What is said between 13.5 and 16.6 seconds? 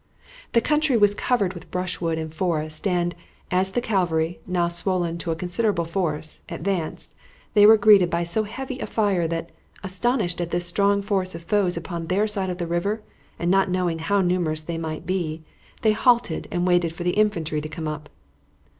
not knowing how numerous they might be, they halted